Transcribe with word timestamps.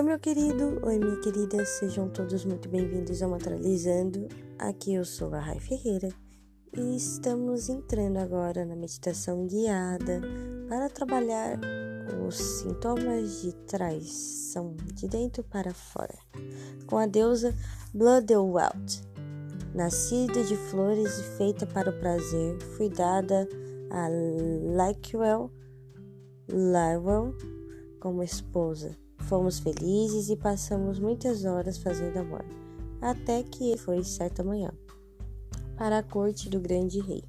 Oi, 0.00 0.06
meu 0.06 0.18
querido, 0.18 0.80
oi, 0.82 0.98
minha 0.98 1.20
querida, 1.20 1.62
sejam 1.66 2.08
todos 2.08 2.42
muito 2.46 2.70
bem-vindos 2.70 3.20
ao 3.20 3.28
Matralizando. 3.28 4.28
Aqui 4.58 4.94
eu 4.94 5.04
sou 5.04 5.34
a 5.34 5.40
Rai 5.40 5.60
Ferreira 5.60 6.08
e 6.74 6.96
estamos 6.96 7.68
entrando 7.68 8.16
agora 8.16 8.64
na 8.64 8.74
meditação 8.74 9.46
guiada 9.46 10.22
para 10.70 10.88
trabalhar 10.88 11.60
os 12.26 12.34
sintomas 12.34 13.42
de 13.42 13.52
traição 13.66 14.74
de 14.94 15.06
dentro 15.06 15.44
para 15.44 15.74
fora, 15.74 16.16
com 16.86 16.96
a 16.96 17.04
deusa 17.04 17.54
Bloodwelt. 17.92 19.02
Nascida 19.74 20.42
de 20.44 20.56
flores 20.56 21.18
e 21.18 21.24
feita 21.36 21.66
para 21.66 21.90
o 21.90 22.00
prazer, 22.00 22.58
fui 22.74 22.88
dada 22.88 23.46
a 23.90 24.08
Lakewell 24.78 25.50
Lywell 26.48 27.36
como 28.00 28.22
esposa. 28.22 28.96
Fomos 29.30 29.60
felizes 29.60 30.28
e 30.28 30.34
passamos 30.34 30.98
muitas 30.98 31.44
horas 31.44 31.78
fazendo 31.78 32.16
amor, 32.16 32.44
até 33.00 33.44
que 33.44 33.76
foi 33.76 34.02
certa 34.02 34.42
manhã 34.42 34.72
para 35.76 35.98
a 35.98 36.02
corte 36.02 36.50
do 36.50 36.58
grande 36.58 36.98
rei. 36.98 37.22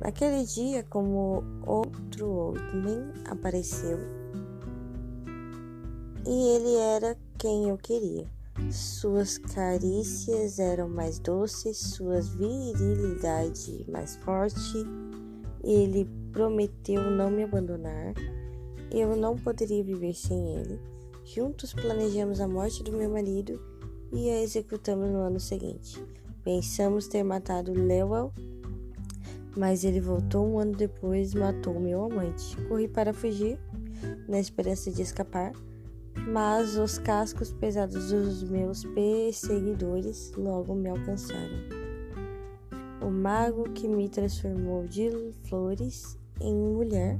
Naquele 0.00 0.44
dia, 0.44 0.82
como 0.90 1.44
outro 1.64 2.52
homem 2.52 3.12
apareceu, 3.30 3.96
e 6.26 6.48
ele 6.56 6.74
era 6.78 7.16
quem 7.38 7.68
eu 7.68 7.78
queria. 7.78 8.26
Suas 8.72 9.38
carícias 9.38 10.58
eram 10.58 10.88
mais 10.88 11.20
doces, 11.20 11.78
sua 11.78 12.20
virilidade 12.20 13.86
mais 13.88 14.16
forte. 14.16 14.84
Ele 15.62 16.10
prometeu 16.32 17.08
não 17.08 17.30
me 17.30 17.44
abandonar 17.44 18.14
eu 19.00 19.16
não 19.16 19.36
poderia 19.36 19.82
viver 19.82 20.14
sem 20.14 20.56
ele. 20.56 20.80
Juntos 21.24 21.72
planejamos 21.72 22.40
a 22.40 22.46
morte 22.46 22.82
do 22.82 22.92
meu 22.92 23.10
marido 23.10 23.60
e 24.12 24.28
a 24.30 24.42
executamos 24.42 25.10
no 25.10 25.18
ano 25.18 25.40
seguinte. 25.40 26.04
Pensamos 26.44 27.08
ter 27.08 27.24
matado 27.24 27.72
Lewell, 27.72 28.30
mas 29.56 29.84
ele 29.84 30.00
voltou 30.00 30.46
um 30.46 30.58
ano 30.58 30.76
depois 30.76 31.32
e 31.32 31.38
matou 31.38 31.80
meu 31.80 32.04
amante. 32.04 32.56
Corri 32.68 32.86
para 32.86 33.14
fugir, 33.14 33.58
na 34.28 34.38
esperança 34.38 34.90
de 34.90 35.02
escapar, 35.02 35.52
mas 36.28 36.76
os 36.76 36.98
cascos 36.98 37.52
pesados 37.52 38.10
dos 38.10 38.42
meus 38.44 38.84
perseguidores 38.84 40.32
logo 40.36 40.74
me 40.74 40.90
alcançaram. 40.90 41.84
O 43.00 43.10
mago 43.10 43.64
que 43.70 43.88
me 43.88 44.08
transformou 44.08 44.86
de 44.86 45.10
flores 45.48 46.18
em 46.40 46.54
mulher 46.54 47.18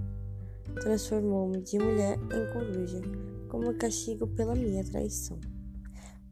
transformou-me 0.81 1.61
de 1.63 1.79
mulher 1.79 2.19
em 2.19 2.53
coruja, 2.53 3.01
como 3.49 3.75
castigo 3.75 4.27
pela 4.27 4.55
minha 4.55 4.85
traição. 4.85 5.39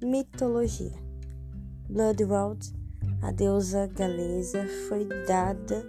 Mitologia 0.03 0.93
Bloodwald, 1.89 2.73
a 3.23 3.31
deusa 3.31 3.87
galesa, 3.87 4.67
foi 4.89 5.07
dada 5.27 5.85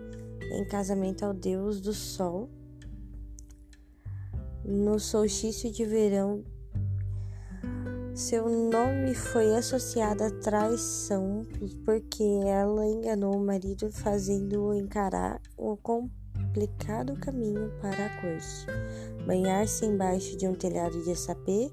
em 0.52 0.68
casamento 0.68 1.24
ao 1.24 1.34
deus 1.34 1.82
do 1.82 1.94
sol 1.94 2.50
no 4.66 5.00
solstício 5.00 5.72
de 5.72 5.86
verão. 5.86 6.44
Seu 8.14 8.48
nome 8.48 9.16
foi 9.16 9.56
associado 9.56 10.24
à 10.24 10.30
traição 10.30 11.46
porque 11.84 12.24
ela 12.46 12.86
enganou 12.86 13.36
o 13.36 13.44
marido, 13.44 13.92
fazendo-o 13.92 14.74
encarar 14.74 15.42
o 15.58 15.76
complexo 16.54 16.84
complicado 16.84 17.16
caminho 17.20 17.72
para 17.82 18.06
a 18.06 18.22
corte. 18.22 18.68
Banhar-se 19.26 19.86
embaixo 19.86 20.38
de 20.38 20.48
um 20.48 20.54
telhado 20.54 21.04
de 21.04 21.16
sapê, 21.16 21.72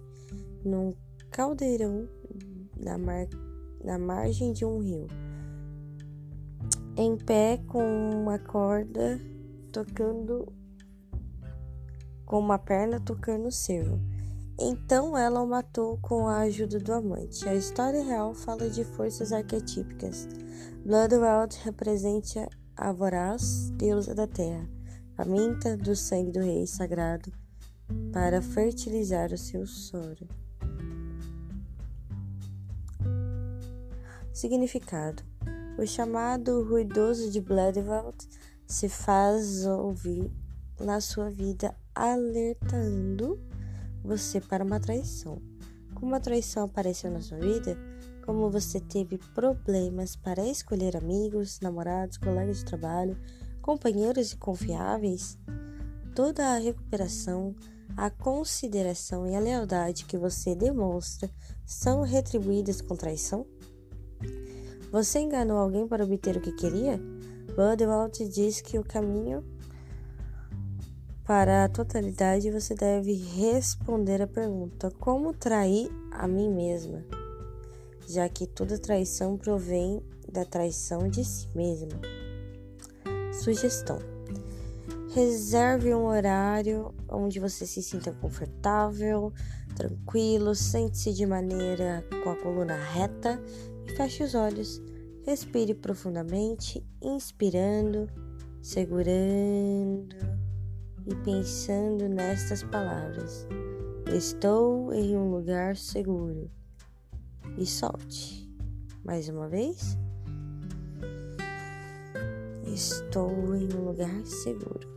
num 0.64 0.94
caldeirão 1.30 2.08
na, 2.76 2.96
mar, 2.96 3.26
na 3.84 3.98
margem 3.98 4.52
de 4.52 4.64
um 4.64 4.78
rio. 4.78 5.06
Em 6.96 7.16
pé 7.16 7.58
com 7.68 7.82
uma 8.10 8.38
corda 8.38 9.20
tocando 9.72 10.52
com 12.24 12.38
uma 12.38 12.58
perna 12.58 13.00
tocando 13.00 13.48
o 13.48 13.52
cervo. 13.52 14.00
Então 14.58 15.16
ela 15.16 15.42
o 15.42 15.46
matou 15.46 15.98
com 16.02 16.26
a 16.28 16.40
ajuda 16.40 16.78
do 16.78 16.92
amante. 16.92 17.48
A 17.48 17.54
história 17.54 18.04
real 18.04 18.34
fala 18.34 18.68
de 18.68 18.84
forças 18.84 19.32
arquetípicas. 19.32 20.28
Bloodweld 20.84 21.58
representa 21.64 22.48
a 22.80 22.92
voraz 22.92 23.70
deusa 23.74 24.14
da 24.14 24.26
terra, 24.26 24.66
faminta 25.14 25.76
do 25.76 25.94
sangue 25.94 26.32
do 26.32 26.40
rei 26.40 26.66
sagrado 26.66 27.30
para 28.10 28.40
fertilizar 28.40 29.30
o 29.34 29.36
seu 29.36 29.66
soro. 29.66 30.26
Significado: 34.32 35.22
O 35.78 35.86
chamado 35.86 36.64
ruidoso 36.64 37.30
de 37.30 37.38
Bloodwald 37.38 38.16
se 38.66 38.88
faz 38.88 39.66
ouvir 39.66 40.32
na 40.80 41.02
sua 41.02 41.28
vida, 41.28 41.76
alertando 41.94 43.38
você 44.02 44.40
para 44.40 44.64
uma 44.64 44.80
traição. 44.80 45.42
Como 45.94 46.14
a 46.14 46.20
traição 46.20 46.64
apareceu 46.64 47.10
na 47.10 47.20
sua 47.20 47.36
vida, 47.36 47.76
como 48.30 48.48
você 48.48 48.78
teve 48.78 49.18
problemas 49.34 50.14
para 50.14 50.46
escolher 50.46 50.96
amigos, 50.96 51.58
namorados, 51.58 52.16
colegas 52.16 52.58
de 52.58 52.64
trabalho, 52.64 53.18
companheiros 53.60 54.34
confiáveis, 54.34 55.36
toda 56.14 56.54
a 56.54 56.58
recuperação, 56.58 57.56
a 57.96 58.08
consideração 58.08 59.26
e 59.26 59.34
a 59.34 59.40
lealdade 59.40 60.04
que 60.04 60.16
você 60.16 60.54
demonstra 60.54 61.28
são 61.66 62.02
retribuídas 62.02 62.80
com 62.80 62.94
traição? 62.94 63.44
Você 64.92 65.18
enganou 65.18 65.58
alguém 65.58 65.88
para 65.88 66.04
obter 66.04 66.36
o 66.36 66.40
que 66.40 66.52
queria? 66.52 67.00
Budwalt 67.56 68.16
diz 68.28 68.60
que 68.60 68.78
o 68.78 68.84
caminho 68.84 69.44
para 71.24 71.64
a 71.64 71.68
totalidade 71.68 72.48
você 72.48 72.76
deve 72.76 73.12
responder 73.12 74.22
a 74.22 74.28
pergunta: 74.28 74.88
como 75.00 75.34
trair 75.34 75.90
a 76.12 76.28
mim 76.28 76.48
mesma? 76.48 77.04
Já 78.10 78.28
que 78.28 78.44
toda 78.44 78.76
traição 78.76 79.36
provém 79.36 80.02
da 80.30 80.44
traição 80.44 81.08
de 81.08 81.24
si 81.24 81.48
mesma. 81.54 82.00
Sugestão: 83.32 83.98
reserve 85.14 85.94
um 85.94 86.06
horário 86.06 86.92
onde 87.08 87.38
você 87.38 87.64
se 87.64 87.80
sinta 87.80 88.12
confortável, 88.12 89.32
tranquilo, 89.76 90.56
sente-se 90.56 91.12
de 91.12 91.24
maneira 91.24 92.04
com 92.24 92.30
a 92.30 92.36
coluna 92.36 92.74
reta 92.74 93.40
e 93.86 93.92
feche 93.94 94.24
os 94.24 94.34
olhos. 94.34 94.82
Respire 95.24 95.74
profundamente, 95.74 96.84
inspirando, 97.00 98.08
segurando 98.60 100.16
e 101.06 101.14
pensando 101.24 102.08
nestas 102.08 102.64
palavras. 102.64 103.46
Estou 104.12 104.92
em 104.92 105.16
um 105.16 105.30
lugar 105.30 105.76
seguro 105.76 106.50
e 107.56 107.66
solte. 107.66 108.48
Mais 109.04 109.28
uma 109.28 109.48
vez. 109.48 109.98
Estou 112.64 113.54
em 113.54 113.68
um 113.74 113.84
lugar 113.86 114.24
seguro. 114.24 114.88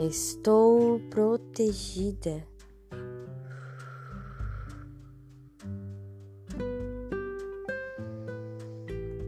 Estou 0.00 0.98
protegida. 1.10 2.46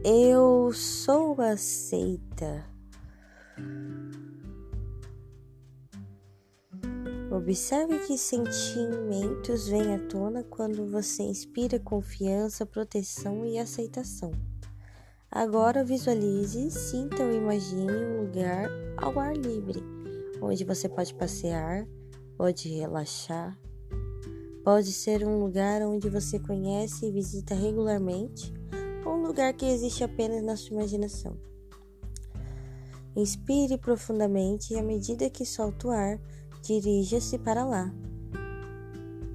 Eu 0.03 0.73
sou 0.73 1.39
aceita. 1.39 2.72
Observe 7.33 7.97
que 8.05 8.15
sentimentos 8.15 9.67
vêm 9.67 9.95
à 9.95 10.07
tona 10.07 10.43
quando 10.43 10.85
você 10.85 11.23
inspira 11.23 11.79
confiança, 11.79 12.63
proteção 12.63 13.43
e 13.43 13.57
aceitação. 13.57 14.29
Agora 15.31 15.83
visualize, 15.83 16.69
sinta 16.69 17.23
ou 17.23 17.33
imagine 17.33 17.91
um 17.91 18.21
lugar 18.21 18.69
ao 18.97 19.19
ar 19.19 19.35
livre, 19.35 19.81
onde 20.43 20.63
você 20.63 20.87
pode 20.87 21.15
passear, 21.15 21.87
pode 22.37 22.69
relaxar. 22.69 23.57
Pode 24.63 24.93
ser 24.93 25.25
um 25.25 25.39
lugar 25.39 25.81
onde 25.81 26.07
você 26.11 26.37
conhece 26.37 27.07
e 27.07 27.11
visita 27.11 27.55
regularmente, 27.55 28.53
ou 29.03 29.13
um 29.13 29.23
lugar 29.25 29.53
que 29.53 29.65
existe 29.65 30.03
apenas 30.03 30.43
na 30.43 30.55
sua 30.55 30.75
imaginação. 30.75 31.35
Inspire 33.15 33.79
profundamente 33.79 34.75
e, 34.75 34.77
à 34.77 34.83
medida 34.83 35.31
que 35.31 35.45
solta 35.45 35.87
o 35.87 35.91
ar, 35.91 36.19
dirija-se 36.63 37.37
para 37.37 37.65
lá. 37.65 37.93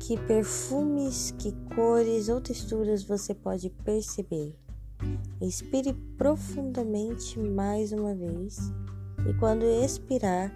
Que 0.00 0.16
perfumes, 0.16 1.34
que 1.38 1.52
cores 1.74 2.30
ou 2.30 2.40
texturas 2.40 3.04
você 3.04 3.34
pode 3.34 3.68
perceber? 3.68 4.56
Inspire 5.38 5.92
profundamente 6.16 7.38
mais 7.38 7.92
uma 7.92 8.14
vez 8.14 8.72
e 9.28 9.34
quando 9.34 9.64
expirar, 9.64 10.50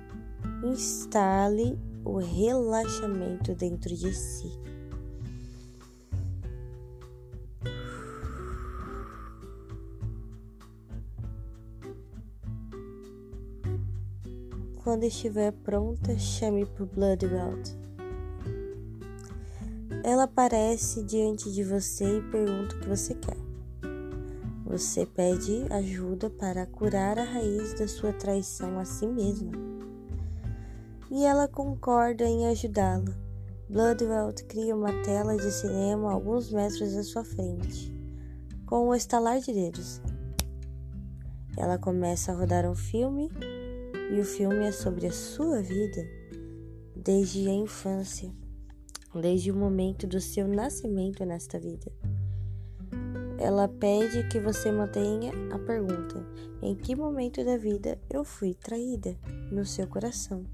instale 0.64 1.78
o 2.04 2.16
relaxamento 2.16 3.54
dentro 3.54 3.94
de 3.94 4.12
si. 4.14 4.50
Quando 14.82 15.04
estiver 15.04 15.52
pronta, 15.52 16.18
chame 16.18 16.66
por 16.66 16.86
Bloodwelt. 16.86 17.70
Ela 20.02 20.24
aparece 20.24 21.04
diante 21.04 21.52
de 21.52 21.62
você 21.62 22.18
e 22.18 22.30
pergunta 22.32 22.74
o 22.74 22.80
que 22.80 22.88
você 22.88 23.14
quer. 23.14 23.36
Você 24.66 25.06
pede 25.06 25.64
ajuda 25.70 26.28
para 26.30 26.66
curar 26.66 27.16
a 27.16 27.22
raiz 27.22 27.74
da 27.74 27.86
sua 27.86 28.12
traição 28.12 28.76
a 28.76 28.84
si 28.84 29.06
mesma. 29.06 29.52
E 31.12 31.24
ela 31.24 31.46
concorda 31.46 32.24
em 32.24 32.48
ajudá-la. 32.48 33.14
Bloodwelt 33.70 34.42
cria 34.48 34.74
uma 34.74 34.92
tela 35.04 35.36
de 35.36 35.52
cinema 35.52 36.10
a 36.10 36.14
alguns 36.14 36.50
metros 36.50 36.96
à 36.96 37.04
sua 37.04 37.22
frente, 37.22 37.94
com 38.66 38.88
o 38.88 38.94
estalar 38.96 39.38
de 39.38 39.52
dedos. 39.52 40.02
Ela 41.56 41.78
começa 41.78 42.32
a 42.32 42.34
rodar 42.34 42.68
um 42.68 42.74
filme, 42.74 43.30
e 44.12 44.20
o 44.20 44.24
filme 44.24 44.66
é 44.66 44.72
sobre 44.72 45.06
a 45.06 45.12
sua 45.12 45.62
vida 45.62 46.06
desde 46.94 47.48
a 47.48 47.52
infância, 47.52 48.30
desde 49.20 49.50
o 49.50 49.56
momento 49.56 50.06
do 50.06 50.20
seu 50.20 50.46
nascimento 50.46 51.24
nesta 51.24 51.58
vida. 51.58 51.90
Ela 53.38 53.66
pede 53.66 54.28
que 54.28 54.38
você 54.38 54.70
mantenha 54.70 55.32
a 55.52 55.58
pergunta: 55.58 56.24
em 56.60 56.76
que 56.76 56.94
momento 56.94 57.44
da 57.44 57.56
vida 57.56 57.98
eu 58.10 58.24
fui 58.24 58.54
traída? 58.54 59.16
no 59.52 59.66
seu 59.66 59.86
coração. 59.86 60.44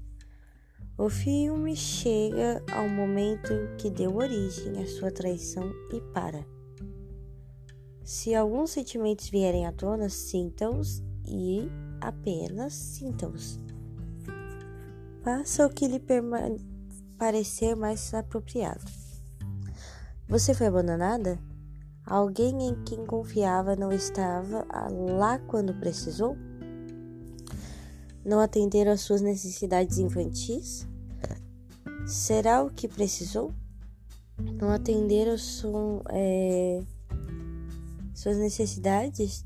O 0.97 1.09
filme 1.09 1.75
chega 1.75 2.61
ao 2.71 2.89
momento 2.89 3.53
que 3.77 3.89
deu 3.89 4.17
origem 4.17 4.81
à 4.81 4.85
sua 4.85 5.09
traição 5.09 5.71
e 5.93 6.01
para. 6.13 6.45
Se 8.03 8.35
alguns 8.35 8.71
sentimentos 8.71 9.29
vierem 9.29 9.65
à 9.65 9.71
tona, 9.71 10.09
sinta-os 10.09 11.01
e 11.25 11.69
apenas 12.01 12.73
sinta-os. 12.73 13.59
Faça 15.23 15.65
o 15.65 15.69
que 15.69 15.87
lhe 15.87 16.01
parecer 17.17 17.75
mais 17.75 18.13
apropriado. 18.13 18.83
Você 20.27 20.53
foi 20.53 20.67
abandonada? 20.67 21.39
Alguém 22.05 22.69
em 22.69 22.83
quem 22.83 23.05
confiava 23.05 23.75
não 23.75 23.91
estava 23.91 24.65
lá 24.89 25.37
quando 25.39 25.73
precisou? 25.73 26.35
Não 28.25 28.39
atenderam 28.39 28.91
às 28.91 29.01
suas 29.01 29.21
necessidades 29.21 29.97
infantis? 29.97 30.87
Será 32.07 32.63
o 32.63 32.69
que 32.69 32.87
precisou? 32.87 33.53
Não 34.59 34.69
atenderam 34.69 35.37
sua, 35.37 36.01
é, 36.09 36.81
suas 38.15 38.37
necessidades? 38.37 39.45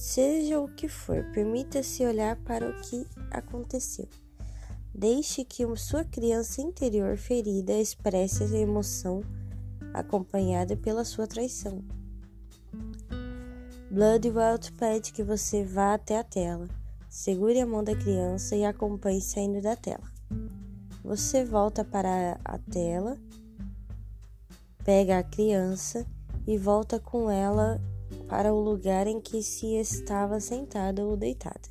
Seja 0.00 0.58
o 0.58 0.66
que 0.66 0.88
for, 0.88 1.22
permita-se 1.30 2.06
olhar 2.06 2.34
para 2.34 2.66
o 2.66 2.80
que 2.80 3.06
aconteceu. 3.30 4.08
Deixe 4.94 5.44
que 5.44 5.62
sua 5.76 6.04
criança 6.04 6.62
interior 6.62 7.18
ferida 7.18 7.74
expresse 7.74 8.44
a 8.44 8.58
emoção 8.58 9.22
acompanhada 9.92 10.74
pela 10.74 11.04
sua 11.04 11.26
traição. 11.26 11.84
Bloodwelt 13.90 14.72
pede 14.72 15.12
que 15.12 15.22
você 15.22 15.64
vá 15.64 15.92
até 15.92 16.18
a 16.18 16.24
tela, 16.24 16.66
segure 17.06 17.60
a 17.60 17.66
mão 17.66 17.84
da 17.84 17.94
criança 17.94 18.56
e 18.56 18.64
acompanhe 18.64 19.20
saindo 19.20 19.60
da 19.60 19.76
tela. 19.76 20.10
Você 21.04 21.44
volta 21.44 21.84
para 21.84 22.40
a 22.42 22.56
tela, 22.56 23.18
pega 24.82 25.18
a 25.18 25.22
criança 25.22 26.06
e 26.46 26.56
volta 26.56 26.98
com 26.98 27.30
ela 27.30 27.78
para 28.30 28.54
o 28.54 28.60
lugar 28.60 29.08
em 29.08 29.20
que 29.20 29.42
se 29.42 29.74
estava 29.74 30.38
sentada 30.38 31.04
ou 31.04 31.16
deitada. 31.16 31.68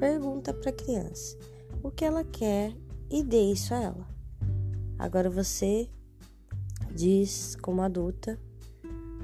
Pergunta 0.00 0.54
para 0.54 0.70
a 0.70 0.72
criança 0.72 1.36
o 1.82 1.90
que 1.90 2.02
ela 2.02 2.24
quer 2.24 2.74
e 3.10 3.22
dê 3.22 3.52
isso 3.52 3.74
a 3.74 3.82
ela. 3.82 4.08
Agora 4.98 5.28
você 5.28 5.86
diz 6.90 7.56
como 7.56 7.82
adulta, 7.82 8.40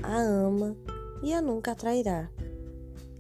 a 0.03 0.21
ama 0.21 0.77
e 1.23 1.33
a 1.33 1.41
nunca 1.41 1.75
trairá. 1.75 2.31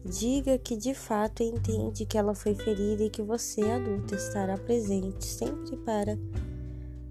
Diga 0.04 0.58
que 0.58 0.76
de 0.76 0.92
fato 0.92 1.42
entende 1.42 2.04
que 2.04 2.18
ela 2.18 2.34
foi 2.34 2.54
ferida 2.54 3.02
e 3.02 3.10
que 3.10 3.22
você, 3.22 3.62
adulta, 3.62 4.14
estará 4.14 4.58
presente 4.58 5.24
sempre 5.24 5.76
para 5.78 6.18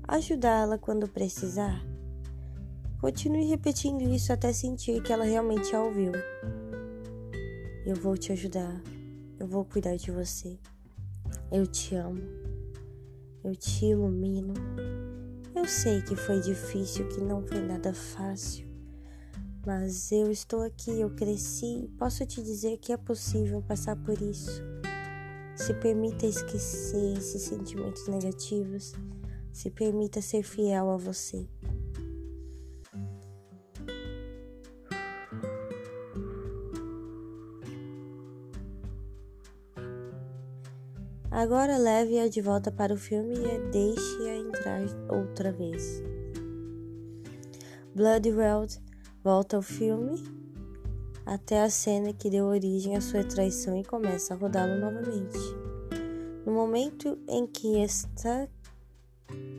ajudá-la 0.07 0.77
quando 0.77 1.07
precisar. 1.07 1.94
Continue 3.00 3.45
repetindo 3.45 4.01
isso 4.01 4.33
até 4.33 4.51
sentir 4.51 5.01
que 5.03 5.13
ela 5.13 5.25
realmente 5.25 5.75
a 5.75 5.81
ouviu. 5.81 6.12
Eu 7.86 7.95
vou 7.95 8.18
te 8.18 8.31
ajudar. 8.31 8.81
Eu 9.39 9.47
vou 9.47 9.65
cuidar 9.65 9.95
de 9.95 10.12
você. 10.12 10.57
Eu 11.51 11.68
te 11.68 11.95
amo. 11.95 12.21
Eu 13.44 13.56
te 13.56 13.86
ilumino. 13.86 14.53
Eu 15.53 15.65
sei 15.68 16.01
que 16.01 16.15
foi 16.15 16.42
difícil, 16.42 17.07
que 17.07 17.21
não 17.21 17.42
foi 17.42 17.59
nada 17.59 17.94
fácil, 17.94 18.68
mas 19.65 20.12
eu 20.12 20.30
estou 20.30 20.62
aqui, 20.62 21.00
eu 21.00 21.09
cresci 21.09 21.86
e 21.86 21.88
posso 21.88 22.25
te 22.25 22.44
dizer 22.44 22.77
que 22.77 22.91
é 22.91 22.98
possível 22.98 23.62
passar 23.62 23.95
por 23.95 24.21
isso. 24.21 24.62
Se 25.56 25.74
permita 25.74 26.25
esquecer 26.25 27.18
esses 27.18 27.41
sentimentos 27.41 28.07
negativos, 28.07 28.94
se 29.51 29.71
permita 29.71 30.21
ser 30.21 30.44
fiel 30.44 30.89
a 30.89 30.98
você. 30.98 31.48
Agora 41.35 41.77
leve-a 41.77 42.29
de 42.29 42.39
volta 42.39 42.71
para 42.71 42.93
o 42.93 42.97
filme 42.97 43.35
e 43.35 43.69
deixe-a 43.69 44.37
entrar 44.37 44.81
outra 45.09 45.51
vez. 45.51 46.01
Bloodweld 47.93 48.81
volta 49.21 49.57
ao 49.57 49.62
filme 49.62 50.24
até 51.25 51.62
a 51.62 51.69
cena 51.69 52.13
que 52.13 52.29
deu 52.29 52.45
origem 52.45 52.95
à 52.95 53.01
sua 53.01 53.21
traição 53.21 53.77
e 53.77 53.83
começa 53.83 54.33
a 54.33 54.38
rodá-lo 54.38 54.79
novamente. 54.79 55.38
No 56.45 56.53
momento 56.53 57.19
em 57.27 57.45
que 57.45 57.83
está 57.83 58.48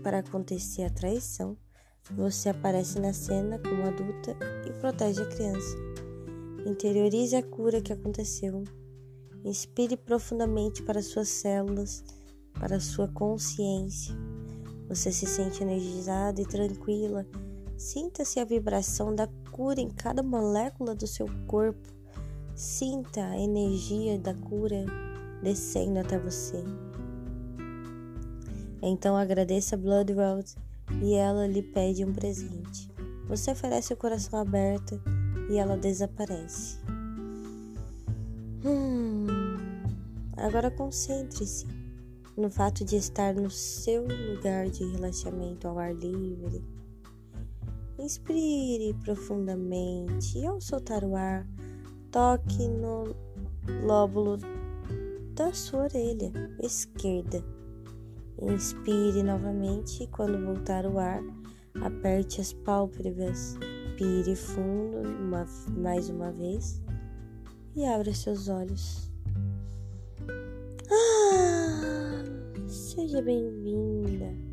para 0.03 0.21
acontecer 0.21 0.85
a 0.85 0.91
traição, 0.91 1.59
você 2.11 2.49
aparece 2.49 2.99
na 2.99 3.13
cena 3.13 3.59
como 3.59 3.87
adulta 3.87 4.35
e 4.67 4.73
protege 4.81 5.21
a 5.21 5.27
criança. 5.27 5.77
Interiorize 6.65 7.37
a 7.37 7.43
cura 7.43 7.83
que 7.83 7.93
aconteceu 7.93 8.65
Inspire 9.47 9.97
profundamente 9.97 10.83
para 10.83 11.01
suas 11.01 11.29
células, 11.29 12.03
para 12.59 12.81
sua 12.81 13.07
consciência. 13.07 14.13
Você 14.89 15.13
se 15.13 15.25
sente 15.25 15.63
energizada 15.63 16.43
e 16.43 16.45
tranquila. 16.45 17.25
Sinta-se 17.77 18.41
a 18.41 18.45
vibração 18.45 19.15
da 19.15 19.29
cura 19.53 19.81
em 19.81 19.89
cada 19.89 20.21
molécula 20.21 20.97
do 20.97 21.07
seu 21.07 21.29
corpo. 21.47 21.89
Sinta 22.57 23.25
a 23.25 23.39
energia 23.39 24.19
da 24.19 24.35
cura 24.35 24.85
descendo 25.41 26.01
até 26.01 26.19
você. 26.19 26.65
Então 28.83 29.17
agradeça 29.17 29.77
Bloodworld 29.77 30.57
e 31.01 31.15
ela 31.15 31.47
lhe 31.47 31.63
pede 31.63 32.05
um 32.05 32.13
presente. 32.13 32.91
Você 33.29 33.53
oferece 33.53 33.93
o 33.93 33.97
coração 33.97 34.41
aberto 34.41 35.01
e 35.49 35.57
ela 35.57 35.77
desaparece. 35.77 36.81
Hum, 38.65 39.36
agora 40.37 40.71
concentre-se 40.71 41.67
no 42.37 42.51
fato 42.51 42.85
de 42.85 42.97
estar 42.97 43.35
no 43.35 43.51
seu 43.51 44.07
lugar 44.07 44.69
de 44.69 44.85
relaxamento 44.85 45.67
ao 45.67 45.79
ar 45.79 45.95
livre. 45.95 46.63
Inspire 47.99 48.93
profundamente 49.03 50.39
e 50.39 50.47
ao 50.47 50.61
soltar 50.61 51.03
o 51.03 51.17
ar, 51.17 51.47
toque 52.11 52.69
no 52.69 53.05
lóbulo 53.83 54.37
da 55.35 55.53
sua 55.53 55.85
orelha 55.85 56.31
esquerda. 56.61 57.43
Inspire 58.43 59.23
novamente 59.23 60.03
e 60.03 60.07
quando 60.09 60.45
voltar 60.45 60.85
o 60.85 60.99
ar, 60.99 61.23
aperte 61.81 62.41
as 62.43 62.53
pálpebras, 62.53 63.57
pire 63.97 64.37
fundo 64.37 65.09
uma, 65.09 65.47
mais 65.75 66.11
uma 66.11 66.31
vez 66.31 66.83
e 67.75 67.85
abra 67.87 68.13
seus 68.13 68.49
olhos. 68.49 69.16
Ah, 70.91 72.69
seja 72.69 73.21
bem-vinda. 73.23 74.46